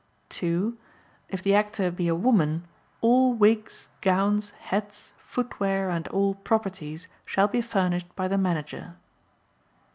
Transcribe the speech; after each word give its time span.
(2) 0.29 0.77
If 1.29 1.43
the 1.43 1.53
Actor 1.53 1.91
be 1.91 2.07
a 2.07 2.15
woman, 2.15 2.65
all 3.01 3.35
wigs, 3.35 3.89
gowns, 4.01 4.49
hats, 4.49 5.13
footwear 5.19 5.91
and 5.91 6.07
all 6.07 6.33
"properties" 6.33 7.07
shall 7.23 7.47
be 7.47 7.61
furnished 7.61 8.07
by 8.15 8.27
the 8.27 8.39
Manager. 8.39 8.95